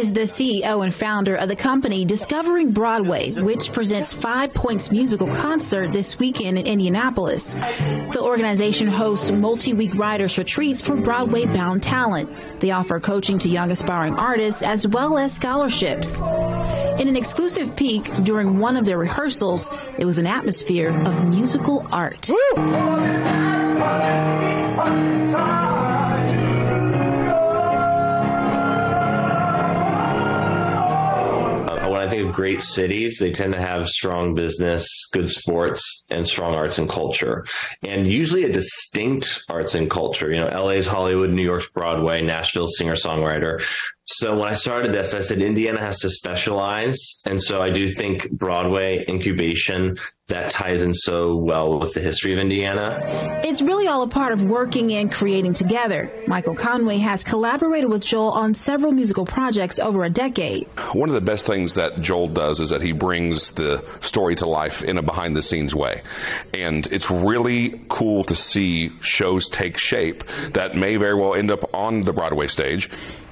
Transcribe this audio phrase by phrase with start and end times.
[0.00, 5.26] Is the CEO and founder of the company Discovering Broadway, which presents Five Points musical
[5.26, 7.52] concert this weekend in Indianapolis.
[7.52, 12.30] The organization hosts multi-week writers retreats for Broadway bound talent.
[12.60, 16.20] They offer coaching to young aspiring artists as well as scholarships.
[16.20, 19.68] In an exclusive peek during one of their rehearsals,
[19.98, 22.30] it was an atmosphere of musical art.
[24.80, 25.79] when
[32.10, 36.88] think great cities, they tend to have strong business, good sports, and strong arts and
[36.88, 37.44] culture,
[37.82, 40.32] and usually a distinct arts and culture.
[40.32, 43.62] You know, LA's Hollywood, New York's Broadway, Nashville's singer songwriter.
[44.04, 46.98] So when I started this, I said Indiana has to specialize.
[47.26, 49.98] And so I do think Broadway incubation
[50.30, 52.98] that ties in so well with the history of Indiana.
[53.44, 56.10] It's really all a part of working and creating together.
[56.26, 60.68] Michael Conway has collaborated with Joel on several musical projects over a decade.
[60.92, 64.46] One of the best things that Joel does is that he brings the story to
[64.46, 66.02] life in a behind the scenes way.
[66.54, 70.22] And it's really cool to see shows take shape
[70.52, 72.88] that may very well end up on the Broadway stage.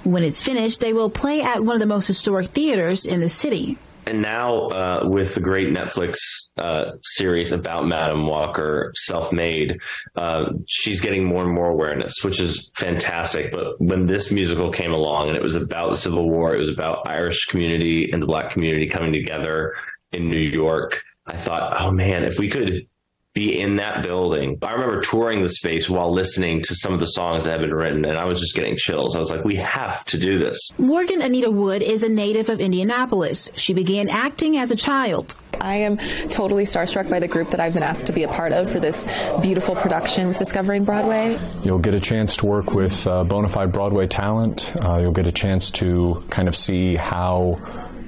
[0.08, 3.28] When it's finished, they will play at one of the most historic theaters in the
[3.28, 3.76] city.
[4.06, 6.16] And now, uh, with the great Netflix
[6.56, 9.82] uh, series about Madam Walker, Self Made,
[10.16, 13.52] uh, she's getting more and more awareness, which is fantastic.
[13.52, 16.70] But when this musical came along and it was about the Civil War, it was
[16.70, 19.74] about Irish community and the Black community coming together
[20.12, 21.02] in New York.
[21.26, 22.86] I thought, oh man, if we could
[23.38, 24.58] be in that building.
[24.62, 27.74] I remember touring the space while listening to some of the songs that had been
[27.74, 29.14] written, and I was just getting chills.
[29.14, 30.70] I was like, we have to do this.
[30.78, 33.50] Morgan Anita Wood is a native of Indianapolis.
[33.54, 35.36] She began acting as a child.
[35.60, 38.52] I am totally starstruck by the group that I've been asked to be a part
[38.52, 39.08] of for this
[39.40, 41.38] beautiful production with Discovering Broadway.
[41.64, 44.72] You'll get a chance to work with uh, bona fide Broadway talent.
[44.84, 47.60] Uh, you'll get a chance to kind of see how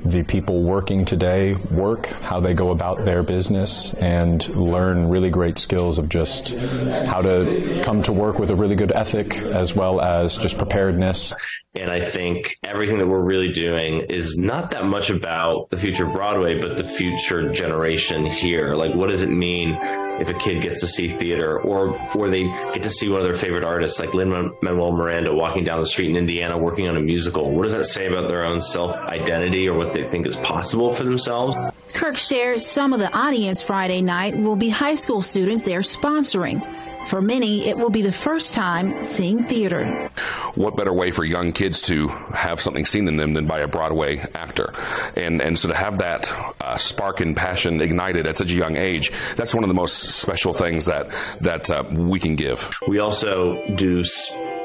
[0.04, 5.58] the people working today work, how they go about their business, and learn really great
[5.58, 10.00] skills of just how to come to work with a really good ethic as well
[10.00, 11.34] as just preparedness.
[11.74, 16.06] And I think everything that we're really doing is not that much about the future
[16.06, 18.74] of Broadway, but the future generation here.
[18.74, 19.78] Like, what does it mean
[20.20, 23.24] if a kid gets to see theater or or they get to see one of
[23.24, 26.96] their favorite artists like Lin Manuel Miranda walking down the street in Indiana working on
[26.96, 27.50] a musical?
[27.50, 30.92] What does that say about their own self identity or what they think is possible
[30.92, 31.56] for themselves?
[31.94, 36.64] Kirk shares some of the audience Friday night will be high school students they're sponsoring.
[37.06, 40.10] For many, it will be the first time seeing theater.
[40.54, 43.68] what better way for young kids to have something seen in them than by a
[43.68, 44.74] Broadway actor?
[45.16, 48.76] And and so to have that uh, spark and passion ignited at such a young
[48.76, 51.10] age, that's one of the most special things that
[51.40, 52.70] that uh, we can give.
[52.86, 54.04] We also do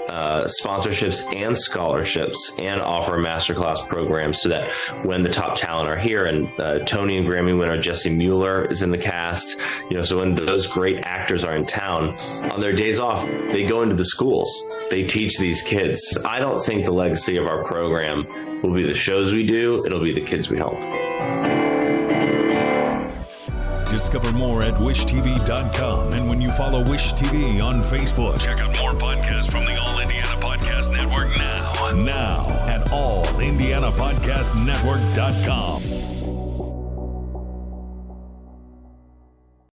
[0.09, 4.71] uh, sponsorships and scholarships and offer masterclass programs so that
[5.03, 8.81] when the top talent are here and uh, Tony and Grammy winner Jessie Mueller is
[8.81, 9.59] in the cast,
[9.89, 12.17] you know, so when those great actors are in town
[12.51, 14.51] on their days off, they go into the schools.
[14.89, 16.17] They teach these kids.
[16.25, 19.85] I don't think the legacy of our program will be the shows we do.
[19.85, 20.77] It'll be the kids we help.
[23.89, 26.11] Discover more at wishtv.com.
[26.11, 29.74] And when you follow Wish TV on Facebook, check out more podcasts from the
[34.65, 34.99] Network